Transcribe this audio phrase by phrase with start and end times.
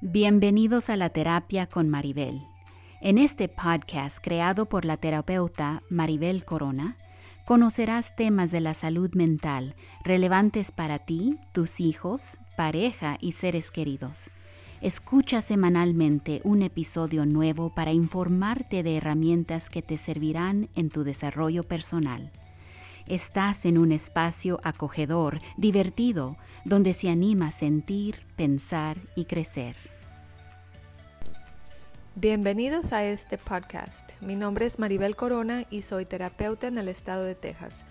[0.00, 2.42] Bienvenidos a la terapia con Maribel.
[3.00, 6.98] En este podcast creado por la terapeuta Maribel Corona,
[7.46, 14.30] conocerás temas de la salud mental relevantes para ti, tus hijos, pareja y seres queridos.
[14.82, 21.62] Escucha semanalmente un episodio nuevo para informarte de herramientas que te servirán en tu desarrollo
[21.62, 22.30] personal.
[23.06, 29.76] Estás en un espacio acogedor, divertido, donde se anima a sentir, pensar y crecer.
[32.14, 34.12] Bienvenidos a este podcast.
[34.22, 37.84] Mi nombre es Maribel Corona y soy terapeuta en el estado de Texas.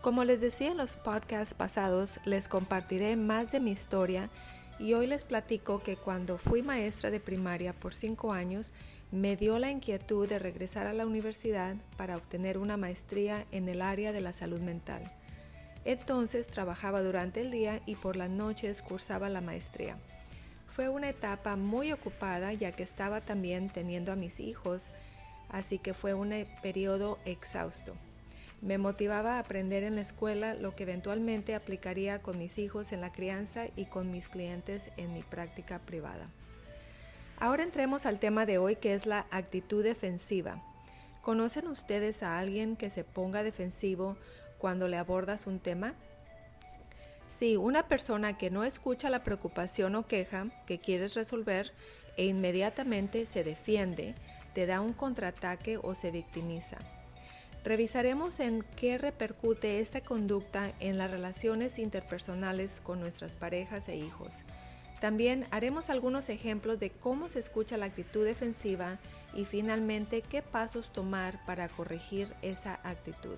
[0.00, 4.30] Como les decía en los podcasts pasados, les compartiré más de mi historia
[4.78, 8.72] y hoy les platico que cuando fui maestra de primaria por cinco años,
[9.14, 13.80] me dio la inquietud de regresar a la universidad para obtener una maestría en el
[13.80, 15.04] área de la salud mental.
[15.84, 19.98] Entonces trabajaba durante el día y por las noches cursaba la maestría.
[20.68, 24.90] Fue una etapa muy ocupada ya que estaba también teniendo a mis hijos,
[25.48, 27.94] así que fue un periodo exhausto.
[28.62, 33.00] Me motivaba a aprender en la escuela lo que eventualmente aplicaría con mis hijos en
[33.00, 36.28] la crianza y con mis clientes en mi práctica privada.
[37.44, 40.62] Ahora entremos al tema de hoy que es la actitud defensiva.
[41.20, 44.16] ¿Conocen ustedes a alguien que se ponga defensivo
[44.56, 45.92] cuando le abordas un tema?
[47.28, 51.74] Si una persona que no escucha la preocupación o queja que quieres resolver
[52.16, 54.14] e inmediatamente se defiende,
[54.54, 56.78] te da un contraataque o se victimiza.
[57.62, 64.32] Revisaremos en qué repercute esta conducta en las relaciones interpersonales con nuestras parejas e hijos.
[65.04, 68.98] También haremos algunos ejemplos de cómo se escucha la actitud defensiva
[69.34, 73.36] y finalmente qué pasos tomar para corregir esa actitud.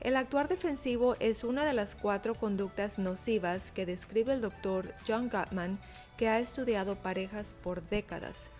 [0.00, 5.28] El actuar defensivo es una de las cuatro conductas nocivas que describe el doctor John
[5.28, 5.78] Gottman,
[6.16, 8.50] que ha estudiado parejas por décadas.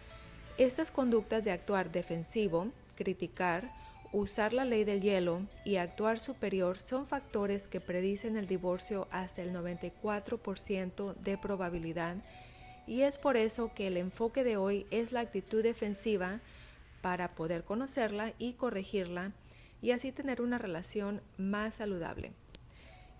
[0.59, 3.69] Estas conductas de actuar defensivo, criticar,
[4.13, 9.43] usar la ley del hielo y actuar superior son factores que predicen el divorcio hasta
[9.43, 12.17] el 94% de probabilidad
[12.87, 16.41] y es por eso que el enfoque de hoy es la actitud defensiva
[17.03, 19.33] para poder conocerla y corregirla
[19.83, 22.33] y así tener una relación más saludable.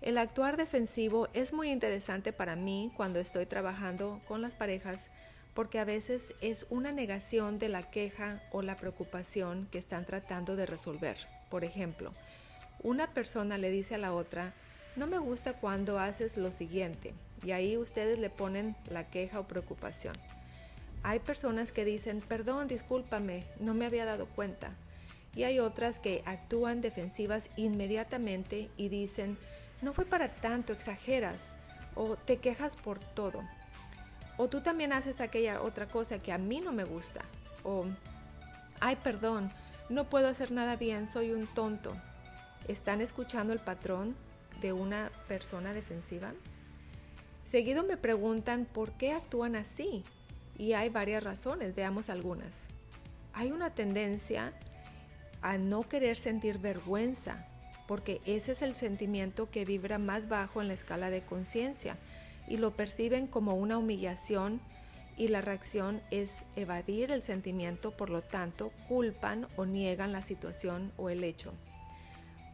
[0.01, 5.09] El actuar defensivo es muy interesante para mí cuando estoy trabajando con las parejas
[5.57, 10.55] porque a veces es una negación de la queja o la preocupación que están tratando
[10.55, 11.17] de resolver.
[11.49, 12.13] Por ejemplo,
[12.83, 14.53] una persona le dice a la otra,
[14.95, 19.47] no me gusta cuando haces lo siguiente, y ahí ustedes le ponen la queja o
[19.47, 20.13] preocupación.
[21.01, 24.75] Hay personas que dicen, perdón, discúlpame, no me había dado cuenta
[25.35, 29.39] y hay otras que actúan defensivas inmediatamente y dicen,
[29.81, 31.55] no fue para tanto, exageras
[31.95, 33.41] o te quejas por todo.
[34.37, 37.21] O tú también haces aquella otra cosa que a mí no me gusta.
[37.63, 37.85] O,
[38.79, 39.51] ay, perdón,
[39.89, 41.95] no puedo hacer nada bien, soy un tonto.
[42.67, 44.15] ¿Están escuchando el patrón
[44.61, 46.33] de una persona defensiva?
[47.45, 50.03] Seguido me preguntan por qué actúan así.
[50.57, 52.65] Y hay varias razones, veamos algunas.
[53.33, 54.53] Hay una tendencia
[55.41, 57.47] a no querer sentir vergüenza,
[57.87, 61.97] porque ese es el sentimiento que vibra más bajo en la escala de conciencia
[62.47, 64.61] y lo perciben como una humillación
[65.17, 70.91] y la reacción es evadir el sentimiento, por lo tanto, culpan o niegan la situación
[70.97, 71.53] o el hecho.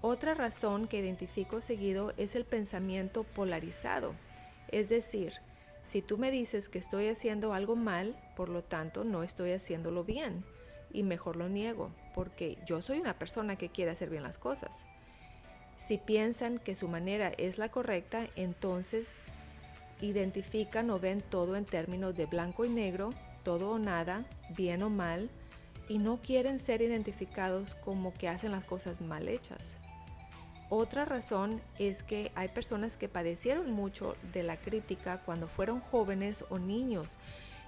[0.01, 4.15] Otra razón que identifico seguido es el pensamiento polarizado,
[4.69, 5.33] es decir,
[5.83, 10.03] si tú me dices que estoy haciendo algo mal, por lo tanto no estoy haciéndolo
[10.03, 10.45] bien
[10.91, 14.85] y mejor lo niego porque yo soy una persona que quiere hacer bien las cosas.
[15.77, 19.17] Si piensan que su manera es la correcta, entonces
[20.03, 23.11] identifican o ven todo en términos de blanco y negro,
[23.43, 24.25] todo o nada,
[24.55, 25.29] bien o mal,
[25.87, 29.79] y no quieren ser identificados como que hacen las cosas mal hechas.
[30.69, 36.45] Otra razón es que hay personas que padecieron mucho de la crítica cuando fueron jóvenes
[36.49, 37.17] o niños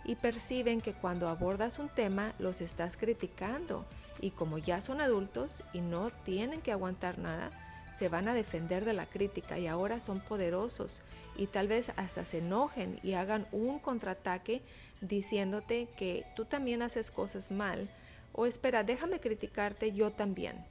[0.05, 3.85] y perciben que cuando abordas un tema los estás criticando
[4.21, 7.51] y como ya son adultos y no tienen que aguantar nada,
[7.99, 11.01] se van a defender de la crítica y ahora son poderosos
[11.37, 14.61] y tal vez hasta se enojen y hagan un contraataque
[15.01, 17.89] diciéndote que tú también haces cosas mal
[18.33, 20.65] o espera, déjame criticarte yo también.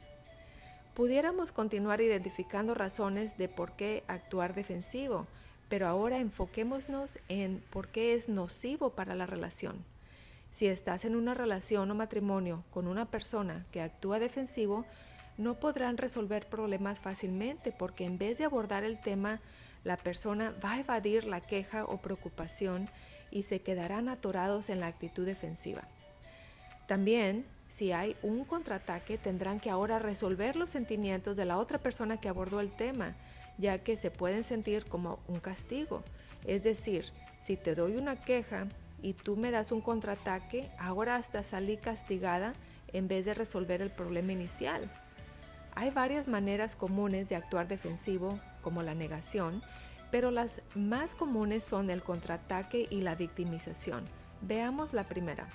[0.94, 5.26] Pudiéramos continuar identificando razones de por qué actuar defensivo,
[5.68, 9.84] pero ahora enfoquémonos en por qué es nocivo para la relación.
[10.52, 14.84] Si estás en una relación o matrimonio con una persona que actúa defensivo,
[15.36, 19.40] no podrán resolver problemas fácilmente porque en vez de abordar el tema,
[19.84, 22.88] la persona va a evadir la queja o preocupación
[23.30, 25.82] y se quedarán atorados en la actitud defensiva.
[26.86, 32.18] También, si hay un contraataque, tendrán que ahora resolver los sentimientos de la otra persona
[32.18, 33.14] que abordó el tema,
[33.58, 36.02] ya que se pueden sentir como un castigo.
[36.46, 38.66] Es decir, si te doy una queja
[39.02, 42.52] y tú me das un contraataque, ahora hasta salí castigada
[42.92, 44.90] en vez de resolver el problema inicial.
[45.74, 49.62] Hay varias maneras comunes de actuar defensivo, como la negación,
[50.10, 54.04] pero las más comunes son el contraataque y la victimización.
[54.40, 55.46] Veamos la primera.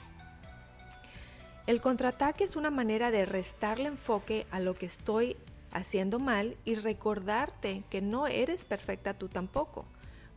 [1.66, 5.38] El contraataque es una manera de restarle enfoque a lo que estoy
[5.72, 9.86] haciendo mal y recordarte que no eres perfecta tú tampoco.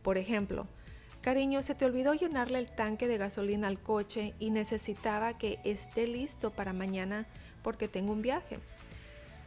[0.01, 0.67] Por ejemplo,
[1.21, 6.07] cariño, se te olvidó llenarle el tanque de gasolina al coche y necesitaba que esté
[6.07, 7.25] listo para mañana
[7.61, 8.59] porque tengo un viaje.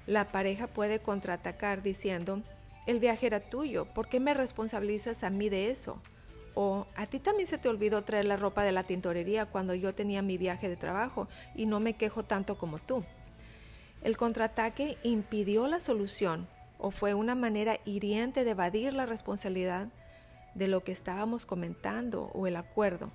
[0.07, 2.43] La pareja puede contraatacar diciendo,
[2.87, 6.01] el viaje era tuyo, ¿por qué me responsabilizas a mí de eso?
[6.55, 9.95] O a ti también se te olvidó traer la ropa de la tintorería cuando yo
[9.95, 13.05] tenía mi viaje de trabajo y no me quejo tanto como tú.
[14.03, 16.49] El contraataque impidió la solución
[16.79, 19.89] o fue una manera hiriente de evadir la responsabilidad
[20.55, 23.11] de lo que estábamos comentando o el acuerdo.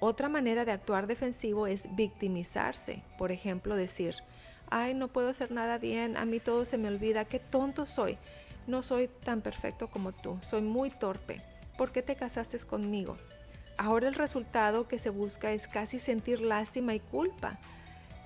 [0.00, 4.16] Otra manera de actuar defensivo es victimizarse, por ejemplo, decir,
[4.70, 8.18] ay, no puedo hacer nada bien, a mí todo se me olvida, qué tonto soy,
[8.66, 11.42] no soy tan perfecto como tú, soy muy torpe.
[11.76, 13.16] ¿Por qué te casaste conmigo?
[13.78, 17.58] Ahora el resultado que se busca es casi sentir lástima y culpa,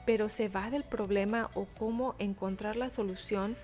[0.04, 3.56] pero se va del problema o cómo encontrar la solución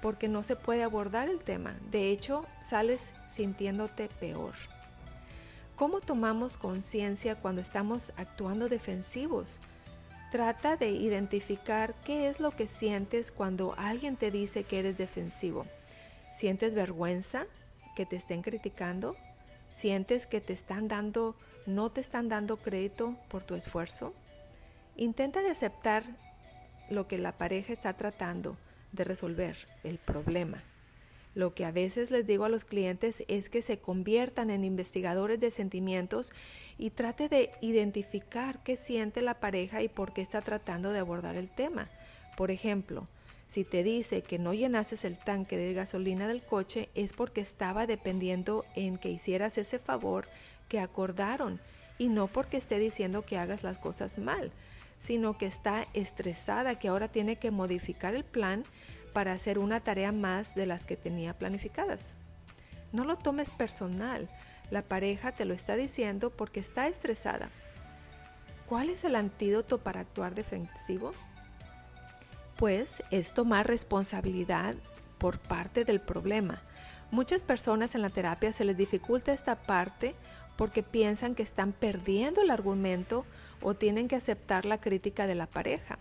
[0.00, 1.74] porque no se puede abordar el tema.
[1.90, 4.54] De hecho, sales sintiéndote peor.
[5.76, 9.60] ¿Cómo tomamos conciencia cuando estamos actuando defensivos?
[10.30, 15.66] Trata de identificar qué es lo que sientes cuando alguien te dice que eres defensivo.
[16.34, 17.46] ¿Sientes vergüenza
[17.94, 19.16] que te estén criticando?
[19.74, 21.36] ¿Sientes que te están dando,
[21.66, 24.14] no te están dando crédito por tu esfuerzo?
[24.96, 26.04] Intenta de aceptar
[26.90, 28.56] lo que la pareja está tratando
[28.92, 30.62] de resolver, el problema.
[31.34, 35.40] Lo que a veces les digo a los clientes es que se conviertan en investigadores
[35.40, 36.32] de sentimientos
[36.76, 41.36] y trate de identificar qué siente la pareja y por qué está tratando de abordar
[41.36, 41.88] el tema.
[42.36, 43.08] Por ejemplo,
[43.52, 47.86] si te dice que no llenases el tanque de gasolina del coche es porque estaba
[47.86, 50.26] dependiendo en que hicieras ese favor
[50.68, 51.60] que acordaron
[51.98, 54.52] y no porque esté diciendo que hagas las cosas mal,
[54.98, 58.64] sino que está estresada que ahora tiene que modificar el plan
[59.12, 62.14] para hacer una tarea más de las que tenía planificadas.
[62.90, 64.30] No lo tomes personal,
[64.70, 67.50] la pareja te lo está diciendo porque está estresada.
[68.66, 71.12] ¿Cuál es el antídoto para actuar defensivo?
[72.56, 74.74] Pues es tomar responsabilidad
[75.18, 76.62] por parte del problema.
[77.10, 80.14] Muchas personas en la terapia se les dificulta esta parte
[80.56, 83.24] porque piensan que están perdiendo el argumento
[83.60, 85.98] o tienen que aceptar la crítica de la pareja.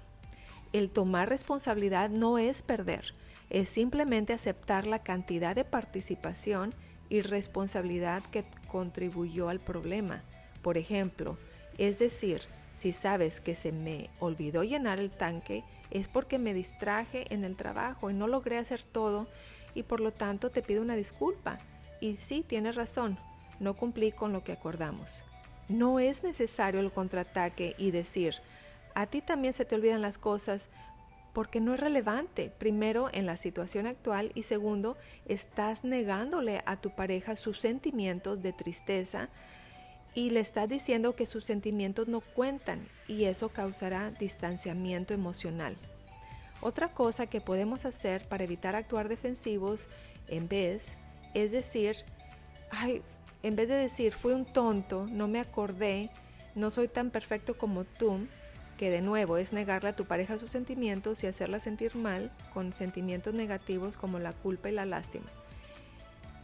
[0.74, 3.14] El tomar responsabilidad no es perder,
[3.50, 6.74] es simplemente aceptar la cantidad de participación
[7.10, 10.24] y responsabilidad que contribuyó al problema.
[10.62, 11.38] Por ejemplo,
[11.78, 12.42] es decir,
[12.76, 17.56] si sabes que se me olvidó llenar el tanque es porque me distraje en el
[17.56, 19.28] trabajo y no logré hacer todo
[19.76, 21.60] y por lo tanto te pido una disculpa.
[22.00, 23.18] Y sí, tienes razón,
[23.60, 25.24] no cumplí con lo que acordamos.
[25.70, 28.36] No es necesario el contraataque y decir,
[28.96, 30.70] a ti también se te olvidan las cosas
[31.34, 36.94] porque no es relevante, primero en la situación actual y segundo, estás negándole a tu
[36.94, 39.30] pareja sus sentimientos de tristeza
[40.14, 45.78] y le estás diciendo que sus sentimientos no cuentan y eso causará distanciamiento emocional.
[46.62, 49.88] Otra cosa que podemos hacer para evitar actuar defensivos
[50.28, 50.98] en vez
[51.34, 51.96] es decir,
[52.70, 53.02] ay,
[53.44, 56.10] en vez de decir fui un tonto, no me acordé,
[56.56, 58.28] no soy tan perfecto como tú,
[58.78, 62.74] que de nuevo es negarle a tu pareja sus sentimientos y hacerla sentir mal con
[62.74, 65.28] sentimientos negativos como la culpa y la lástima.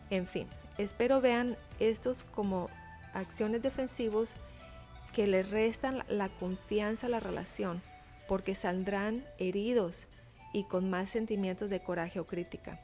[0.10, 0.48] En fin,
[0.78, 2.70] espero vean estos como
[3.14, 4.34] acciones defensivos
[5.14, 7.82] que le restan la confianza a la relación,
[8.28, 10.08] porque saldrán heridos
[10.54, 12.80] y con más sentimientos de coraje o crítica.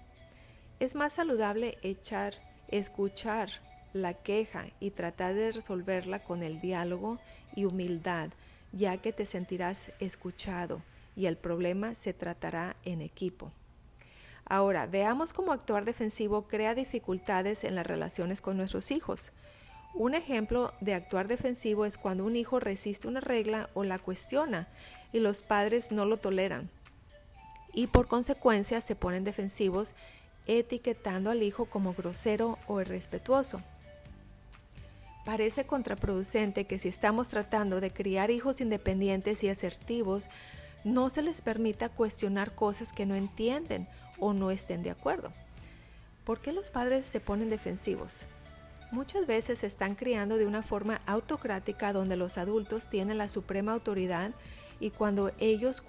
[0.80, 2.34] Es más saludable echar,
[2.68, 3.50] escuchar
[3.94, 7.20] la queja y tratar de resolverla con el diálogo
[7.56, 8.32] y humildad,
[8.72, 10.82] ya que te sentirás escuchado
[11.15, 13.51] y el problema se tratará en equipo.
[14.46, 19.32] Ahora, veamos cómo actuar defensivo crea dificultades en las relaciones con nuestros hijos.
[19.93, 24.67] Un ejemplo de actuar defensivo es cuando un hijo resiste una regla o la cuestiona
[25.12, 26.71] y los padres no lo toleran.
[27.73, 29.93] Y por consecuencia se ponen defensivos
[30.47, 33.62] etiquetando al hijo como grosero o irrespetuoso.
[35.25, 40.27] Parece contraproducente que si estamos tratando de criar hijos independientes y asertivos,
[40.83, 43.88] no se les permita cuestionar cosas que no entienden
[44.19, 45.31] o no estén de acuerdo.
[46.25, 48.25] ¿Por qué los padres se ponen defensivos?
[48.93, 53.73] Muchas veces se están criando de una forma autocrática donde los adultos tienen la suprema
[53.73, 54.35] autoridad
[54.79, 55.81] y cuando ellos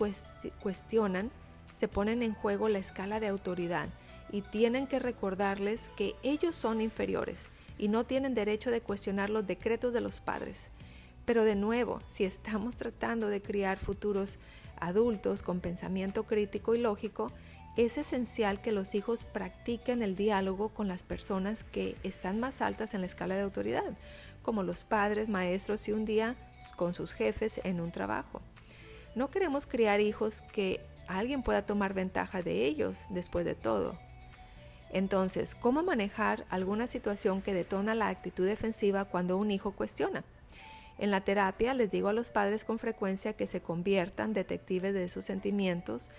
[0.63, 1.31] cuestionan,
[1.75, 3.91] se ponen en juego la escala de autoridad
[4.33, 9.47] y tienen que recordarles que ellos son inferiores y no tienen derecho de cuestionar los
[9.47, 10.71] decretos de los padres.
[11.27, 14.39] Pero de nuevo, si estamos tratando de criar futuros
[14.81, 17.31] adultos con pensamiento crítico y lógico,
[17.77, 22.95] es esencial que los hijos practiquen el diálogo con las personas que están más altas
[22.95, 23.97] en la escala de autoridad,
[24.43, 26.37] como los padres, maestros y un día
[26.77, 28.41] con sus jefes en un trabajo.
[29.17, 33.99] No queremos criar hijos que alguien pueda tomar ventaja de ellos después de todo.
[34.91, 40.23] Entonces, ¿cómo manejar alguna situación que detona la actitud defensiva cuando un hijo cuestiona?
[40.99, 45.09] En la terapia les digo a los padres con frecuencia que se conviertan detectives de
[45.09, 46.13] sus sentimientos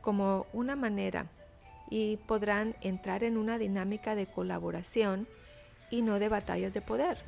[0.00, 1.26] como una manera
[1.88, 5.26] y podrán entrar en una dinámica de colaboración
[5.90, 7.18] y no de batallas de poder.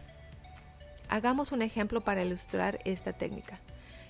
[1.09, 3.61] Hagamos un ejemplo para ilustrar esta técnica.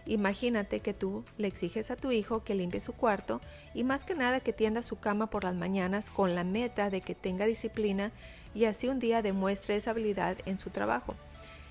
[0.04, 3.40] Imagínate que tú le exiges a tu hijo que limpie su cuarto
[3.73, 7.00] y más que nada que tienda su cama por las mañanas con la meta de
[7.00, 8.11] que tenga disciplina
[8.54, 11.14] y así un día demuestre esa habilidad en su trabajo.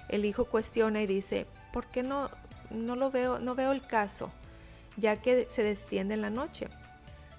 [0.10, 2.29] El hijo cuestiona y dice, ¿por qué no,
[2.69, 4.31] no lo veo, no veo el caso?
[4.98, 6.67] ya que se destiende en la noche.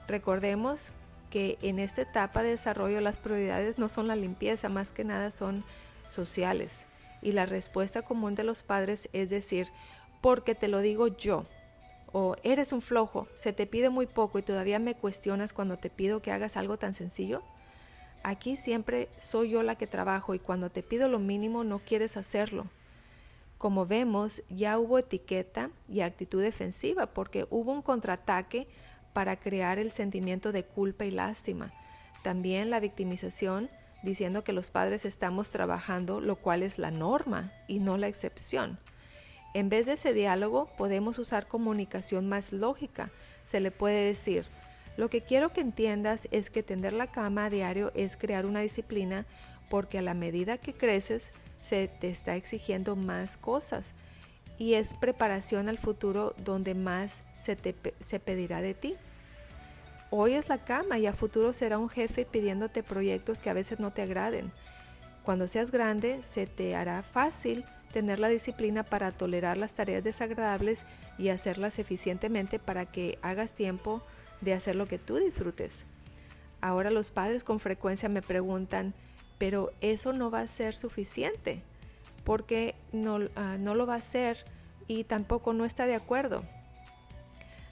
[0.09, 0.93] Recordemos
[1.31, 5.31] que en esta etapa de desarrollo las prioridades no son la limpieza, más que nada
[5.31, 5.65] son
[6.09, 6.87] sociales.
[7.23, 9.69] Y la respuesta común de los padres es decir,
[10.21, 11.47] porque te lo digo yo.
[12.13, 15.89] O eres un flojo, se te pide muy poco y todavía me cuestionas cuando te
[15.89, 17.43] pido que hagas algo tan sencillo.
[18.23, 22.17] Aquí siempre soy yo la que trabajo y cuando te pido lo mínimo no quieres
[22.19, 22.67] hacerlo.
[23.57, 28.69] Como vemos, ya hubo etiqueta y actitud defensiva porque hubo un contraataque
[29.13, 31.73] para crear el sentimiento de culpa y lástima.
[32.23, 33.71] También la victimización
[34.03, 38.79] diciendo que los padres estamos trabajando, lo cual es la norma y no la excepción.
[39.55, 43.11] En vez de ese diálogo, podemos usar comunicación más lógica.
[43.45, 44.47] Se le puede decir,
[44.97, 48.61] lo que quiero que entiendas es que tender la cama a diario es crear una
[48.61, 49.27] disciplina
[49.69, 53.95] porque a la medida que creces se te está exigiendo más cosas
[54.59, 58.95] y es preparación al futuro donde más se te se pedirá de ti.
[60.11, 63.81] Hoy es la cama y a futuro será un jefe pidiéndote proyectos que a veces
[63.81, 64.53] no te agraden.
[65.25, 70.87] Cuando seas grande se te hará fácil tener la disciplina para tolerar las tareas desagradables
[71.19, 74.03] y hacerlas eficientemente para que hagas tiempo
[74.41, 75.85] de hacer lo que tú disfrutes.
[76.61, 78.95] Ahora los padres con frecuencia me preguntan,
[79.39, 81.63] pero eso no va a ser suficiente,
[82.25, 84.45] porque no, ah, no lo va a ser
[84.87, 86.45] y tampoco no está de acuerdo.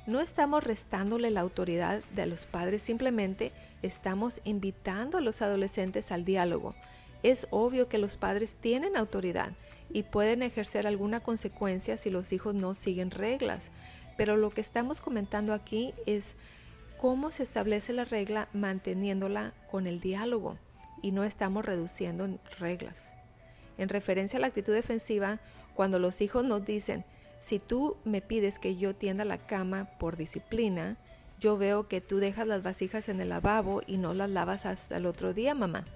[0.07, 3.53] No estamos restándole la autoridad de los padres, simplemente
[3.83, 6.75] estamos invitando a los adolescentes al diálogo.
[7.23, 9.53] Es obvio que los padres tienen autoridad
[9.91, 13.71] y pueden ejercer alguna consecuencia si los hijos no siguen reglas.
[14.17, 16.37] Pero lo que estamos comentando aquí es
[16.99, 20.59] cómo se establece la regla manteniéndola con el diálogo
[21.03, 23.13] y no estamos reduciendo reglas.
[23.79, 25.41] En referencia a la actitud defensiva,
[25.75, 27.05] cuando los hijos nos dicen,
[27.41, 30.97] si tú me pides que yo tienda la cama por disciplina,
[31.41, 34.99] yo veo que tú dejas las vasijas en el lavabo y no las lavas hasta
[34.99, 35.87] el otro día, mamá.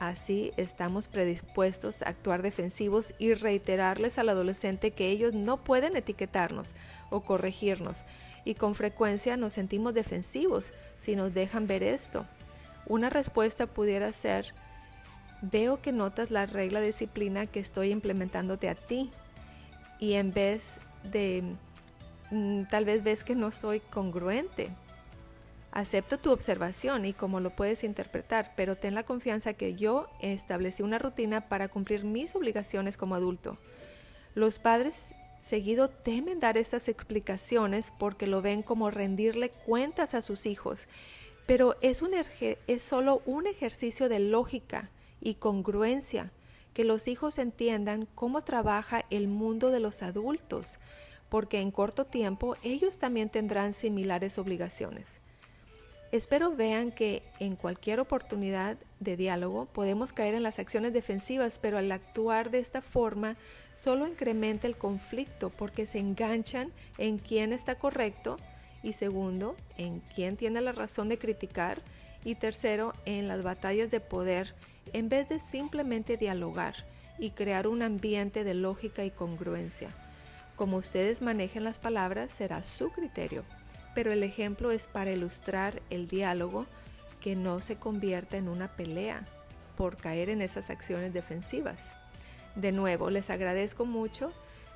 [0.00, 6.74] Así estamos predispuestos a actuar defensivos y reiterarles al adolescente que ellos no pueden etiquetarnos
[7.10, 8.04] o corregirnos
[8.44, 12.26] y con frecuencia nos sentimos defensivos si nos dejan ver esto.
[12.86, 14.54] Una respuesta pudiera ser,
[15.42, 19.10] veo que notas la regla disciplina que estoy implementándote a ti
[20.00, 21.44] y en vez de,
[22.30, 24.70] mm, tal vez ves que no soy congruente
[25.72, 30.82] Acepto tu observación y cómo lo puedes interpretar, pero ten la confianza que yo establecí
[30.82, 33.56] una rutina para cumplir mis obligaciones como adulto.
[34.34, 40.44] Los padres seguido temen dar estas explicaciones porque lo ven como rendirle cuentas a sus
[40.44, 40.88] hijos,
[41.46, 42.14] pero es, un
[42.66, 44.90] es solo un ejercicio de lógica
[45.20, 46.32] y congruencia
[46.72, 50.78] que los hijos entiendan cómo trabaja el mundo de los adultos,
[51.28, 55.20] porque en corto tiempo ellos también tendrán similares obligaciones.
[56.12, 61.78] Espero vean que en cualquier oportunidad de diálogo podemos caer en las acciones defensivas, pero
[61.78, 63.36] al actuar de esta forma
[63.76, 68.38] solo incrementa el conflicto porque se enganchan en quién está correcto
[68.82, 71.80] y segundo, en quién tiene la razón de criticar
[72.24, 74.54] y tercero, en las batallas de poder
[74.92, 76.74] en vez de simplemente dialogar
[77.18, 79.90] y crear un ambiente de lógica y congruencia.
[80.56, 83.44] Como ustedes manejen las palabras será su criterio,
[83.94, 86.66] pero el ejemplo es para ilustrar el diálogo
[87.20, 89.24] que no se convierta en una pelea
[89.76, 91.92] por caer en esas acciones defensivas.
[92.56, 94.30] De nuevo, les agradezco mucho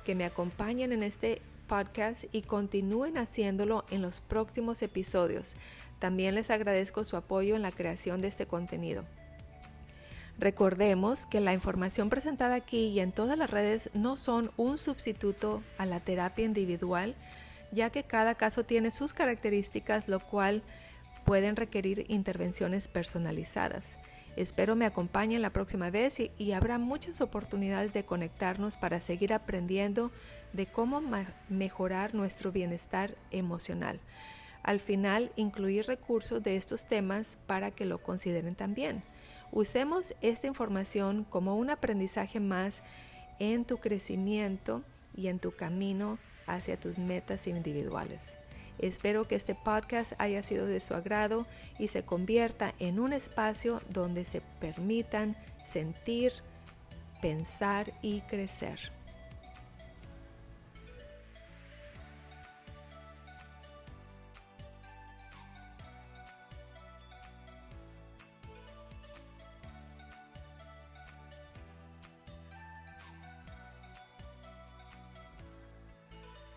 [0.05, 5.55] que me acompañen en este podcast y continúen haciéndolo en los próximos episodios.
[5.99, 9.05] También les agradezco su apoyo en la creación de este contenido.
[10.37, 15.63] Recordemos que la información presentada aquí y en todas las redes no son un sustituto
[15.77, 17.15] a la terapia individual,
[17.71, 20.61] ya que cada caso tiene sus características, lo cual
[21.23, 23.97] pueden requerir intervenciones personalizadas.
[24.35, 30.11] Espero me acompañen la próxima vez y, habrá muchas oportunidades de conectarnos para seguir aprendiendo
[30.51, 31.01] de cómo
[31.47, 34.01] mejorar nuestro bienestar emocional.
[34.61, 39.03] Al final, incluir recursos de estos temas para que lo consideren también.
[39.51, 42.83] Usemos esta información como un aprendizaje más
[43.39, 44.83] en tu crecimiento
[45.15, 48.37] y en tu camino hacia tus metas individuales.
[48.77, 51.47] Espero que este podcast haya sido de su agrado
[51.79, 56.33] y se convierta en un espacio donde se permitan sentir,
[57.21, 58.94] pensar y crecer.